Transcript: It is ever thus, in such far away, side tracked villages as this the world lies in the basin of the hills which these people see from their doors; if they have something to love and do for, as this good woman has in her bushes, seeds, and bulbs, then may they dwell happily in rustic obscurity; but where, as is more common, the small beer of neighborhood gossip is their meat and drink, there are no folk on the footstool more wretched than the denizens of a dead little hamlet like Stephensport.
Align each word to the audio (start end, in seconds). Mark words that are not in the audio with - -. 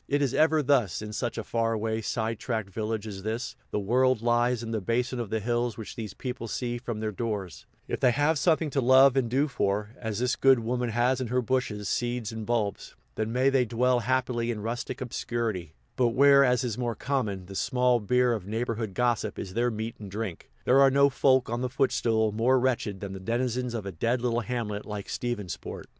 It 0.07 0.23
is 0.23 0.33
ever 0.33 0.63
thus, 0.63 1.03
in 1.03 1.13
such 1.13 1.37
far 1.37 1.73
away, 1.73 2.01
side 2.01 2.39
tracked 2.39 2.71
villages 2.71 3.17
as 3.17 3.21
this 3.23 3.55
the 3.69 3.79
world 3.79 4.23
lies 4.23 4.63
in 4.63 4.71
the 4.71 4.81
basin 4.81 5.19
of 5.19 5.29
the 5.29 5.39
hills 5.39 5.77
which 5.77 5.95
these 5.95 6.15
people 6.15 6.47
see 6.47 6.79
from 6.79 6.99
their 7.01 7.11
doors; 7.11 7.67
if 7.87 7.99
they 7.99 8.09
have 8.09 8.39
something 8.39 8.71
to 8.71 8.81
love 8.81 9.15
and 9.15 9.29
do 9.29 9.47
for, 9.47 9.91
as 9.99 10.17
this 10.17 10.35
good 10.35 10.57
woman 10.57 10.89
has 10.89 11.21
in 11.21 11.27
her 11.27 11.43
bushes, 11.43 11.87
seeds, 11.87 12.31
and 12.31 12.47
bulbs, 12.47 12.95
then 13.13 13.31
may 13.31 13.51
they 13.51 13.63
dwell 13.63 13.99
happily 13.99 14.49
in 14.49 14.63
rustic 14.63 15.01
obscurity; 15.01 15.75
but 15.95 16.07
where, 16.15 16.43
as 16.43 16.63
is 16.63 16.79
more 16.79 16.95
common, 16.95 17.45
the 17.45 17.53
small 17.53 17.99
beer 17.99 18.33
of 18.33 18.47
neighborhood 18.47 18.95
gossip 18.95 19.37
is 19.37 19.53
their 19.53 19.69
meat 19.69 19.95
and 19.99 20.09
drink, 20.09 20.49
there 20.65 20.79
are 20.81 20.89
no 20.89 21.11
folk 21.11 21.47
on 21.47 21.61
the 21.61 21.69
footstool 21.69 22.31
more 22.31 22.59
wretched 22.59 23.01
than 23.01 23.13
the 23.13 23.19
denizens 23.19 23.75
of 23.75 23.85
a 23.85 23.91
dead 23.91 24.19
little 24.19 24.39
hamlet 24.41 24.83
like 24.83 25.05
Stephensport. 25.07 25.83